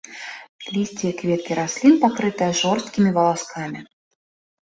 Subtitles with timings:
[0.75, 3.79] Лісце і кветкі раслін пакрытыя жорсткім валаскамі.